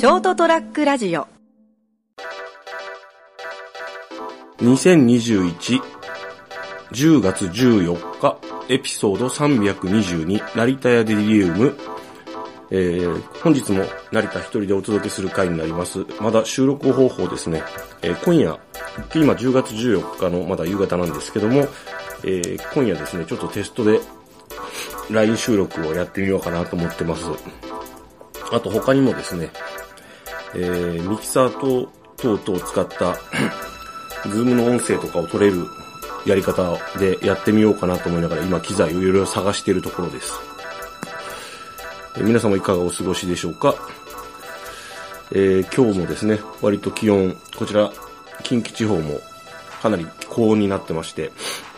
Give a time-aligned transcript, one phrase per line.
[0.00, 1.28] ショートトラックラジオ
[4.62, 5.82] 2021
[6.90, 8.38] 10月14日
[8.70, 11.76] エピソード322成田屋デリリウム
[12.70, 16.06] えー、本日も成田一人でお届けする回になります。
[16.18, 17.62] まだ収録方法ですね。
[18.00, 18.58] えー、今夜、
[19.14, 21.68] 今10月14日のまだ夕方なんですけども、
[22.24, 24.00] えー、今夜ですね、ちょっとテストで
[25.10, 27.26] LINE 収録をやってみようかなと思ってます。
[28.52, 29.50] あと他にもですね、
[30.54, 33.16] えー、ミキサーと等々を使った
[34.28, 35.66] ズームの音声とかを取れる
[36.26, 40.34] やり方でやってみようかなと思いながら今機材をいろいろ探しているところです。
[42.16, 43.74] え皆様いかがお過ごしでしょうか、
[45.30, 47.92] えー、今日もですね、割と気温、こちら、
[48.42, 49.20] 近畿地方も
[49.80, 51.30] かなり高温になってまして、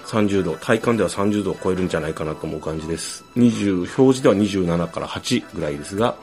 [0.07, 3.25] 30度、体感では30度を超えるんじゃないかなと思う感じです。
[3.37, 6.17] 20、表示では27から8ぐらいですが、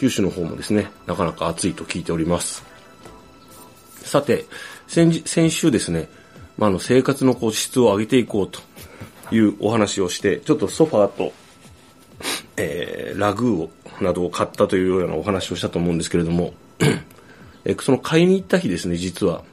[0.00, 2.64] 九州の方もですね、なかなか暑いと聞いております。
[4.02, 4.46] さて、
[4.88, 6.08] 先先週ですね、
[6.56, 8.60] まあ、の生活のこう質を上げていこうと
[9.30, 11.32] いうお話をして、ちょっとソファーと
[12.56, 16.54] えー、ラグーを、などを買ったというようなお話をしたと思うんですけれども、
[17.64, 19.44] えその買いに行った日ですね、実は、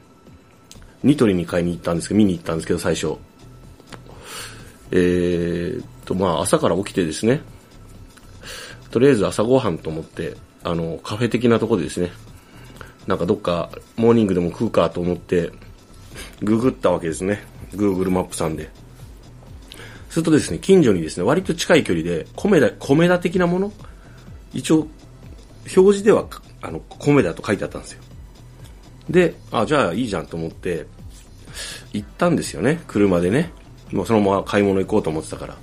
[1.03, 3.16] ニトリに買いに行ったんですけど、見に行ったんですけど、最初。
[4.92, 7.42] えー、と、まあ、朝から起きてですね、
[8.92, 12.12] とりあえず朝ごはんと思って、あの、カフェ的なとこでですね、
[13.06, 15.52] なんかどっかモーニングでも食うかと思って、
[16.42, 17.44] ググったわけですね。
[17.74, 18.70] Google マップさんで。
[20.10, 23.72] するとですね、近所にですね、割と近い距離で、米田、米田的なもの？
[24.54, 24.88] 一応、
[25.64, 26.26] 表示では、
[26.62, 28.02] あの、米田と書いてあったんですよ。
[29.10, 30.88] で、あ、じゃあいいじゃんと思って、
[31.94, 33.52] 行ったんですよね、車でね。
[33.92, 35.56] もうそのまま買い物行こうと思ってたから。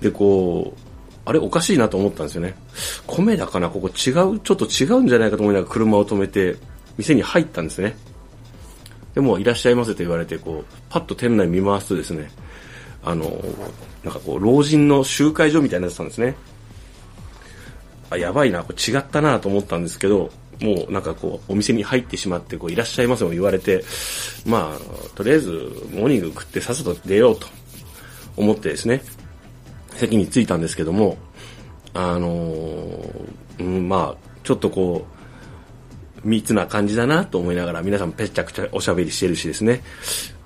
[0.00, 0.91] で、こう、
[1.24, 2.54] あれおかしいなと思ったんですよね。
[3.06, 6.56] 米田かなここ違う、ちょっと違うんじゃないかと思いながら車を止めて、
[6.96, 7.96] 店に入ったんですね。
[9.14, 12.30] でも、いらっしゃいませと言われて、こう、パッと店内見回すとですね、
[13.04, 13.42] あの、
[14.02, 16.34] なんかこう、老人の集会所みたいになってたんですね。
[18.10, 20.30] あ、やばいな、これ違ったなと思ったんですけど、
[20.60, 23.84] もうなんかこう、お店に入ってしまって、こう、いらっしゃいませも言われて、
[24.46, 25.50] まあ、とりあえず、
[25.92, 27.46] モーニング食ってさっさと出ようと
[28.36, 29.02] 思ってですね、
[29.96, 31.16] 席に着いたんですけども、
[31.94, 33.04] あの
[33.58, 35.22] うん、まあ、ちょっとこう、
[36.24, 39.82] 密な感じだなと思いながら皆さんぺちゃくちゃおしゃべりしてるしですね。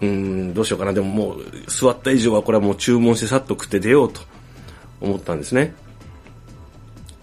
[0.00, 0.92] うん、どうしようかな。
[0.92, 4.22] でももう座った以上はこれはもう注文してさっと食って出ようと
[5.00, 5.74] 思ったんですね。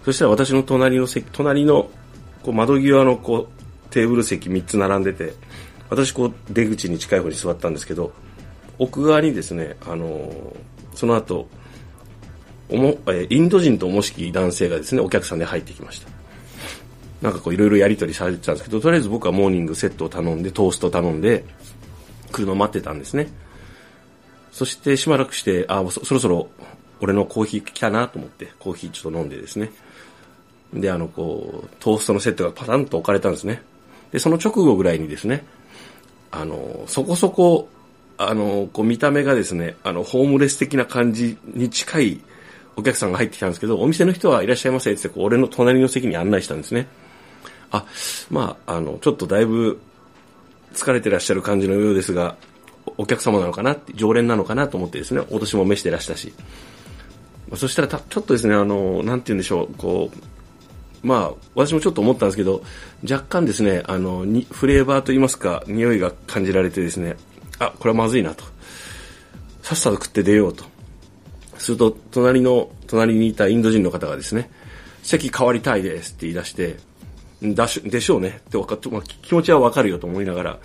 [0.04, 1.90] そしたら私の隣の席、隣の
[2.42, 5.34] こう窓際のこうテーブル席3つ並んでて、
[5.90, 8.12] 私こう出口に近い方に座ったんですけど、
[8.78, 10.56] 奥側にですね、あのー、
[10.94, 11.48] その後、
[12.68, 16.08] おも、えインド人とおもしき男性がですね、お客さんで入ってきました。
[17.20, 21.44] なんかこういろいろやり取りされてたんですけど、とりあえず僕はモーニングセットを頼んで、トースト頼んで、
[22.32, 23.28] 車待ってたんですね。
[24.52, 26.48] そしてしばらくして、あ、そそろそろ
[27.00, 29.70] 俺のコーヒー来たなと思って、コーヒーちょっと飲んでですね。
[30.72, 33.62] で、あの、こう、トーストのセットがパタンと置かれたんですね。
[34.10, 35.44] で、その直後ぐらいにですね、
[36.30, 37.68] あの、そこそこ、
[38.16, 42.20] あの、こう見た目がですね、あの、ホームレス的な感じに近い
[42.76, 46.88] お客さんが入ってきたんですけど、お店の人はいらっしゃいませって、こう俺の隣の席に案内したんですね。
[47.70, 47.84] あ、
[48.30, 49.80] まあ、あの、ちょっとだいぶ
[50.74, 52.36] 疲れてらっしゃる感じのようですが、
[52.98, 56.32] お客様なのかなって、常連なのかなと思ってですね、お年も召してらしたし。
[57.56, 62.62] そしたらたちょっとですね、あの、なんて言うんでしょう、こう、まあ、私もちょっと思ったんですけど、
[63.08, 67.16] 若干ですね、あの、フレーバーと言いますか、匂いが感じられてですね、
[67.58, 68.44] あ、これはまずいなと。
[69.62, 70.73] さっさと食って出ようと。
[71.64, 74.50] すると、隣の、隣にいたインド人の方がですね、
[75.02, 76.76] 席変わりたいですって言い出して、
[77.42, 80.58] だし、でしょうねってわかっまあ、気持ちはわかるよと思いながら、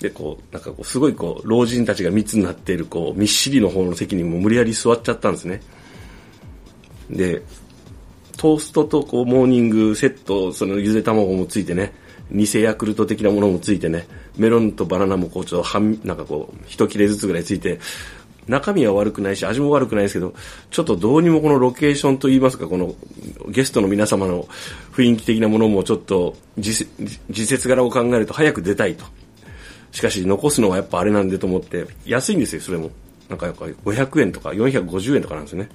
[0.00, 5.60] で、こう、なんかこう、すごいこう、老人たちが密になっている、こう、みっしりの方の席にも無理やり座っちゃったんですね。
[7.10, 7.42] で、
[8.36, 11.92] トーストとこう、モーニングセット、そのゆで卵もついてね、
[12.30, 14.06] 偽ヤクルト的なものもついてね、
[14.36, 17.80] メロンとバナナもこう、ちょっと半、なんかこう、一切れずつぐらいついて、
[18.48, 20.34] 中身は悪くないし、味も悪くないですけど、
[20.70, 22.94] ちょっとどうにもこのロケーションといいますか、この
[23.48, 24.48] ゲストの皆様の
[24.92, 26.86] 雰囲気的なものもちょっと時
[27.46, 29.04] 節柄を考えると早く出たいと。
[29.92, 32.90] しかし残すのはやっぱあれなんでと思って、安いんですよ、それも。
[33.28, 35.68] なんか500円とか450円とかなんですよね。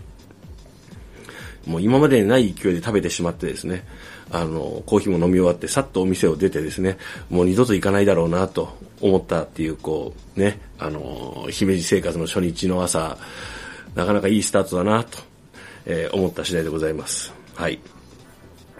[1.65, 3.86] もう今までにない勢いで食べてしまってですね、
[4.31, 6.98] あの、コーヒーも飲み終わって、さっとお店を出てですね、
[7.30, 13.18] もう二度と行かないだろうなと思ったっていう、こう、ね、あの、姫路生活の初日の朝、
[13.95, 15.19] なかなかいいスタートだなと、
[15.86, 17.33] えー、思った次第でございます。
[17.56, 17.80] はい。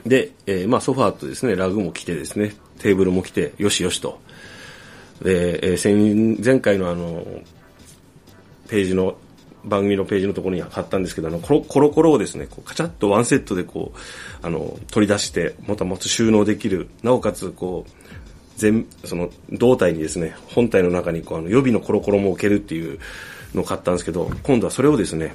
[0.06, 4.20] で、えー、まあソファーとですね、ラグも来てですね、テーブルも来て、よしよしと。
[5.22, 7.26] で、えー、前回のあの、
[8.68, 9.18] ページの、
[9.66, 13.98] 番組のページのところに貼ったんですけど、あの、コロコロコロをですね、こうカチャッとワンセットでこう、
[14.46, 17.92] あの、取り出して、もたもつ収納できる、なおかつこう、
[18.58, 23.00] 全、その、胴体にですね、本体の中にこう、あの、予備のコロコロも置けるっていう
[23.54, 25.34] のを買ったんですけど、今度はそれをですね、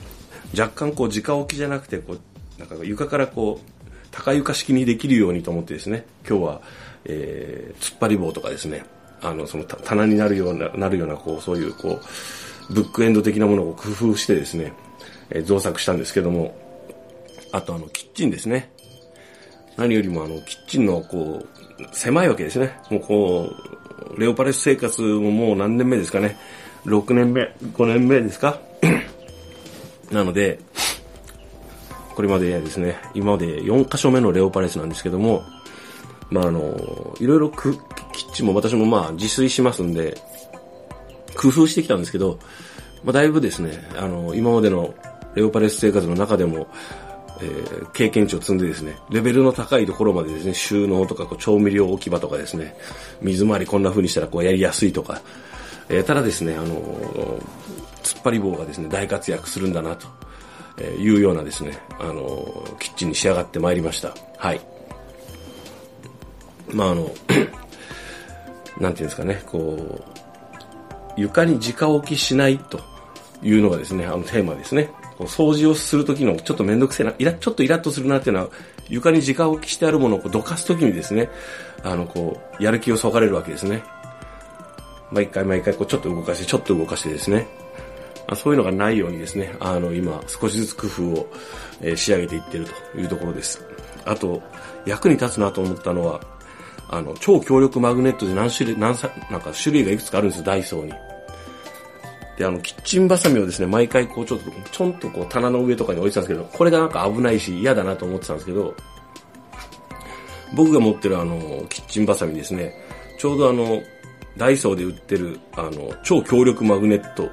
[0.57, 2.21] 若干こう、直置きじゃなくて、こう、
[2.59, 3.79] なんか床からこう、
[4.11, 6.61] 高床式にできるようにと思ってですね、今日は、
[7.05, 8.85] えー、突っ張り棒とかですね、
[9.21, 12.05] あの、その棚になるような、なるような、こう、そういう、こう、
[12.71, 14.73] ブックエンド的なものを工夫してですね、
[15.31, 16.57] えー、造作したんですけども、
[17.53, 18.71] あとあの、キッチンですね。
[19.77, 22.79] 何よりもあの、キッチンの、こう、狭いわけですね。
[22.91, 23.53] もうこ
[24.17, 26.37] う、レオパレス生活ももう何年目ですかね。
[26.85, 28.61] 6年目、5年目ですか
[30.11, 30.59] なので、
[32.15, 35.45] これまでですね、今まで4箇所目のレオパレスなんですけども、
[36.31, 40.19] まああの、いろいろキッチンも私もまあ自炊しますんで、
[41.39, 42.39] 工夫してきたんですけど、
[43.05, 44.95] まあだいぶですね、あの、今までの
[45.35, 46.67] レオパレス生活の中でも、
[47.41, 52.77] えー、経験値を積んでですね、レベルの高いところまでですね、収納とかこう調味料置き場とかですね、
[53.23, 55.23] 水回りこんな風にしたらこうやりやすいとか、
[55.89, 57.39] えー、ただですね、あのー、
[58.03, 60.07] 突っ張り棒がですね、大活躍するんだなと。
[60.81, 64.15] えいうようなですね、あの、キッチンに仕上がってまいりました。
[64.37, 64.61] はい。
[66.71, 67.11] まあ、あの、
[68.79, 70.18] なんていうんですかね、こう、
[71.19, 72.81] 床に直置きしないと
[73.43, 74.91] いうのがですね、あのテーマですね。
[75.19, 78.49] 掃除をするときのちょっとめんどくせえな、イラちょっとイラッとするなっていうのは、
[78.89, 81.29] 床に直置きしてあるものをこうどかすときにですね、
[81.83, 83.83] あの、こう、やる気をそがれるわけですね。
[85.11, 87.49] 毎回毎回こうちょっと動かして、ちょっと動かしてですね、
[88.37, 91.33] そういうのがないようにですね、あの、今、少しずつ工夫を、
[91.81, 93.65] え、仕上げていってるというところです。
[94.05, 94.43] あと、
[94.87, 96.21] 役に立つなと思ったのは、
[96.91, 100.93] あの、超強力マグネットで何種類、何さ、なんか種類がいくつかあるんですよ、ダイソーに。
[102.39, 108.75] で、あの、キッチンバサミをですね、毎回こう、ちょっと、ちょんとこう、棚の上とかに置いてたんですけど、これがなんか危ないし嫌だなと思ってたんですけど、
[110.55, 112.73] 僕が持ってるあの、キッチンバサミですね、
[113.19, 113.83] ちょうどあの、
[114.37, 117.29] ダイソーで売ってる、あの、超強力マグネット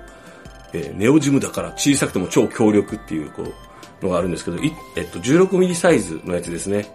[0.76, 4.58] えー、ネオジムだから小さくても超強力っていう、こう、のがあるんですけど、
[4.98, 6.86] えっと、16ミリサイズのやつですね。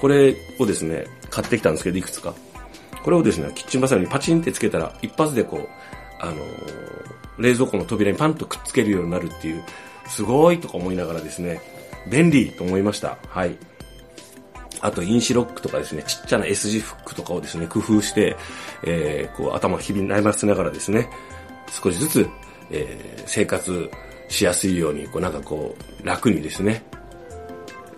[0.00, 2.32] これをですね、買ってきたんですけど、いくつか。
[3.02, 5.68] これをですね、キッチンバサミにパチンってつけたら、一発でこう、
[6.20, 6.36] あの、
[7.38, 9.64] 冷蔵庫の扉にパンとくっつけるようになるっていう、
[10.06, 11.60] すごいとか思いながらですね、
[12.10, 13.18] 便利と思いました。
[13.28, 13.56] はい。
[14.80, 18.36] あと、インシロックとかですね、ちっちゃな S 字フックとかをですね、工夫して、
[18.84, 21.10] えー、こう、頭を日々悩ませながらですね、
[21.70, 22.28] 少しずつ
[22.70, 23.90] えー、生活
[24.28, 26.84] しやすいように、こうなんかこう、楽にですね、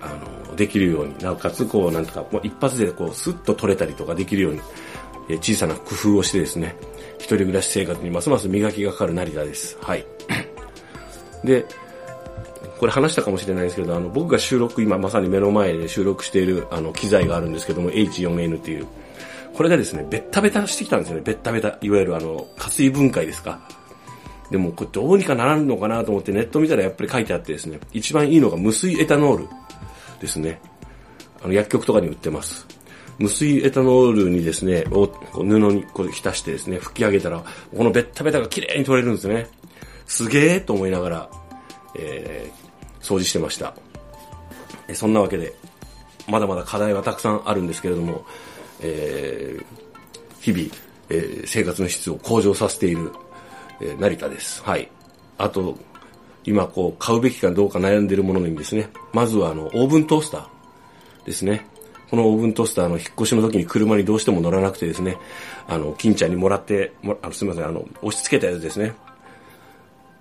[0.00, 0.08] あ
[0.48, 4.60] の、できるように、なおかつこう、なんとか、もう一発でこう、スッと取れたりとかできるように、
[5.28, 6.74] えー、小さな工夫をしてですね、
[7.22, 9.78] 一人暮らし生活にますます磨きがかかる成田です。
[9.80, 10.04] はい。
[11.46, 11.64] で、
[12.80, 18.88] これ話したかもしれないですけど、あの、僕が収録、今まさに目の前で収録している、あの、機材があるんですけども、H4N っていう、
[19.54, 21.22] これがですね、ベッタベタしてきたんですよね。
[21.24, 21.78] ベッタベタ。
[21.80, 23.60] いわゆるあの、加水分解ですか。
[24.50, 29.48] でもこれどうにかならんのかなと思ってネット見たらやっぱり書いてあってですね、一番いいのが無水エタノール
[30.20, 30.60] ですね。
[31.42, 32.66] あの薬局とかに売ってます。
[33.18, 37.42] 無水エタノールにですね、をこう布にこう浸してですね、吹き上げたら、
[37.76, 39.48] このベッタベタが綺麗に取れるんですね。
[40.06, 41.30] すげえと思いながら、
[41.96, 43.74] えー、掃除してました。
[44.94, 45.54] そんなわけで、
[46.28, 48.24] まだまだ課題はたくさんあるんですけれども、
[48.80, 49.64] えー、
[50.40, 50.64] 日々、
[51.10, 53.12] えー、生活の質を向上させている
[53.82, 54.62] えー、成田です。
[54.62, 54.88] はい。
[55.38, 55.76] あと、
[56.44, 61.66] 今こう、買うべきかどうか悩んでるものにですね、まずはあの、オーブントースターですね。
[62.12, 65.16] このオーブントースターの引っ越しの時に車にどうしても乗らなくてですね、
[65.66, 68.92] あの、金ちゃんにもらって、もあのすみません、あの、押し付けたやつですね。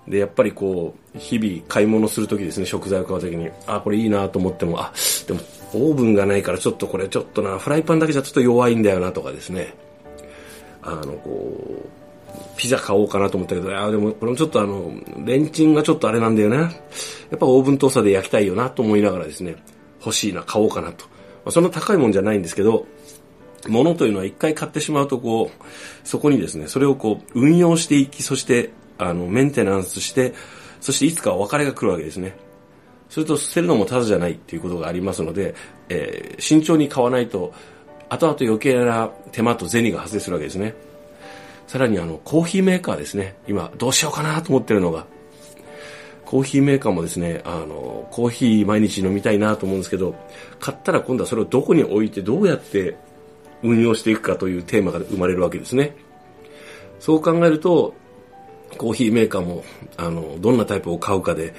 [0.07, 4.93] で、やっぱりこう、日々買い物するときですね、食材を買うときに、あ、これいいなと思っても、あ、
[5.27, 5.41] でも、
[5.73, 9.73] オーブンがないからちょっとこれちょっとな、フライパンだけじゃちょっと弱いんだよなとかですね、
[10.81, 11.89] あの、こう、
[12.55, 14.93] ピザ買おうかなと思ったけど、あでもこれもちょっとあの、
[15.25, 16.57] レンチンがちょっとあれなんだよね。
[16.57, 16.67] や
[17.35, 19.57] っぱオーブントースターで焼きたいよなと思いながらですね、
[19.99, 21.10] 欲しいな、買おうかなと。
[21.45, 22.85] あ、そんな高いもんじゃないんですけど、
[23.67, 30.33] 物というのは一回買ってしまうとこう、そこにですね、それをこう、運用していき、そして、あの、メンテナンスして、
[30.79, 32.35] そしていつかお別れが来るわけですね。
[33.09, 35.53] それと捨てるのもただじゃないっていうことがありますので、
[35.89, 37.53] えー、慎重に買わないと、
[38.09, 40.73] 後々余計な手間と銭が発生するわけですね。
[41.67, 43.35] さらにあの、コーヒーメーカーですね。
[43.47, 45.05] 今、どうしようかなと思ってるのが、
[46.31, 50.15] コーヒーメーカーもですね、あの、コーヒー毎日飲みたいなと思うんですけど、
[50.61, 52.95] 買ったら今度はそれをどこに置いてどうやって
[53.63, 55.93] 運用していくかというテーマが生まれるわけですね。
[57.01, 57.93] そう考えると、
[58.77, 59.65] コーヒーメーカーも、
[59.97, 61.53] あの、どんなタイプを買うかで、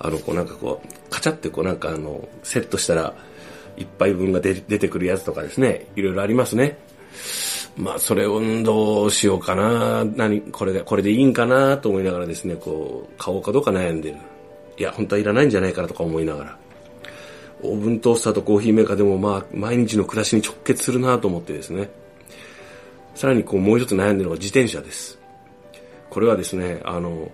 [0.00, 3.14] あの、こうなんかこう、カチャってこうなんかあの、セットしたら、
[3.76, 6.78] 一杯分が出てくるやつとかですね、いろいろありますね。
[7.76, 14.16] まあ、それをどうしようかな、何、これで、これでいいんかなと思いながらですね、こう、買おうかどうか悩んでる。
[14.78, 16.58] いや、本当はいらないんじゃないかなとか思いながら。
[17.62, 21.90] オーブントースターとコーヒーメーカーでもまあ、毎日の暮らしに直結するなと思ってですね。
[23.14, 25.18] さらにこう、もう一つ悩んでるのが自転車です。
[26.08, 27.30] これはですね、あの、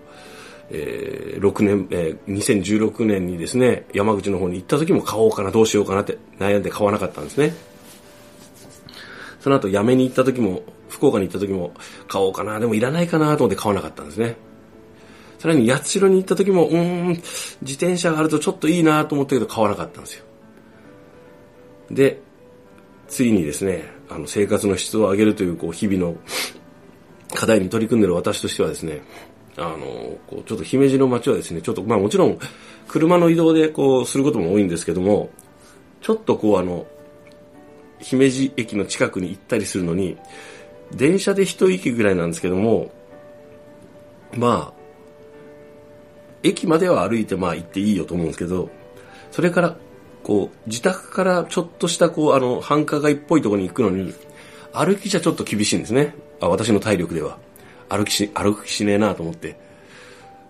[0.71, 7.53] えー、6年、えー、2016年にですね、山口の方に行った時も買おうかな、どうしようかなって悩んで買わなかったんですね。
[9.43, 11.73] その後辞めに行った時も、福岡に行った時も
[12.07, 14.37] 買おうかな、でもいらないかなと思って買わなかったんですね。
[15.37, 20.23] さらに八代に行った時も、うん、自転車があるとちょっといいなと思ったけど買わなかったんですよ。
[21.91, 22.21] で、
[23.09, 26.15] ついにですね、あの生活の質を上げるというこう日々の
[27.33, 29.01] 課題に取り組んでる私としてはですね、
[29.57, 32.39] あの、こうちょっと姫路の街はですね、ちょっとまあもちろん
[32.87, 35.29] 車の移動でこうすることも多いんですけども、
[35.99, 36.85] ちょっとこうあの、
[38.03, 40.17] 姫路駅の近くに行ったりするのに、
[40.93, 42.91] 電車で一息ぐらいなんですけども、
[44.35, 44.83] まあ、
[46.43, 48.69] 駅までは歩いてまあ行っていいよと思うんですけど、
[49.31, 49.75] それから、
[50.21, 54.13] こう、自宅からちょっとしたこう、あの、繁華街っぽいところに行くのに、
[54.73, 56.15] 歩きじゃちょっと厳しいんですね。
[56.39, 57.37] あ私の体力では。
[57.89, 59.55] 歩きし、歩きしねえなと思って。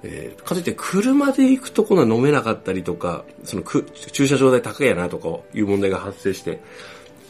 [0.03, 6.59] えー、かといって車で行くところは飲めなかったりとか、そのく駐車場代高いやなとかいう問題が発生して、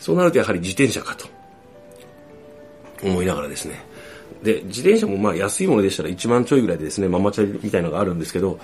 [0.04, 1.26] そうなるとやはり自転車かと
[3.02, 3.86] 思いながらですね。
[4.44, 8.60] で、自転車もまあ安いものでしたら1万ちょいぐらいでですね、ママチャリみたいのがあるんですけど、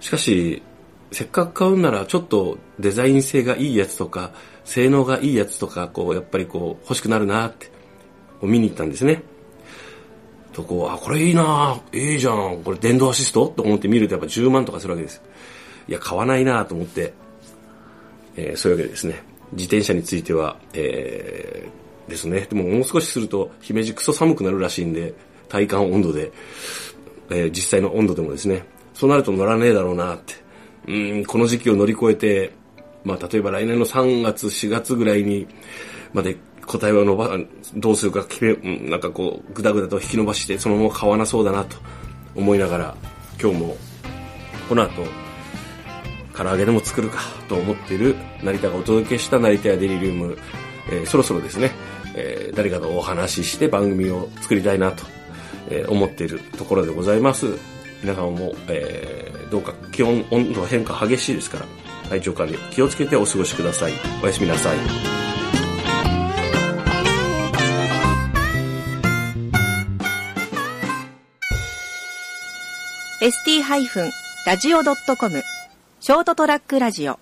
[0.00, 0.62] しかし、
[1.10, 4.32] せっかく買うんならちょっとデザイン性がいいやつとか、
[4.64, 7.70] 性能がいいやつとか、こう、やっぱりこう、欲しくなるなって、
[8.40, 9.22] 見に行ったんですね。
[10.54, 13.46] とこう、あ、これいいなええじゃん、これ電動アシスト？
[13.48, 15.20] と思って見るとやっぱ10万とかするわけです。
[15.86, 17.12] いや、買わないなと思って、
[18.36, 19.31] えー、そういうわけですね。
[19.52, 22.46] 自転車については、えー、ですね。
[22.48, 25.14] でももう少しすると、姫路クソ寒くなるらしいんで、
[25.48, 26.32] 体感温度で、
[27.30, 30.34] えー、実際の温度でもですね、そうなると乗らねえだろうなって。
[30.88, 32.52] うん、この時期を乗り越えて、
[33.04, 35.46] まあ、例えば来年の3月、4月ぐらいに、
[36.12, 37.38] まで答えを伸ば、
[37.74, 41.76] どうするか決め、なんかこう、ぐだぐだと引き伸ばして、そのまま買わなそうだなと
[42.34, 42.96] 思いながら、
[43.40, 43.76] 今日も、
[44.68, 45.21] この後、
[46.36, 50.38] 唐揚げでも作るかと思っている成田がお届けした成田やデリリウム、
[50.90, 51.70] えー、そろそろですね、
[52.14, 55.04] えー、誰かとお話しして番組を作りたいなと、
[55.68, 57.56] えー、思っているところでございます。
[58.02, 61.66] 皆さんも、えー、どうか気温、温度変化激しいですから、
[62.08, 63.92] 体調管理気をつけてお過ごしください。
[64.22, 64.78] おやすみなさい。
[74.44, 75.42] st-radio.com
[76.04, 77.20] ショートトラックラジオ。